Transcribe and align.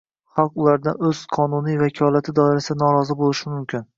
Xalq 0.37 0.55
ulardan 0.61 1.03
oʻz 1.09 1.19
qonuniy 1.35 1.77
vakolati 1.83 2.35
doirasida 2.39 2.81
norozi 2.85 3.17
boʻlishi 3.23 3.49
mumkin. 3.55 3.89